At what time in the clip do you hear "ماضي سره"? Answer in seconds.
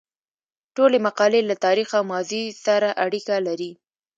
2.11-2.89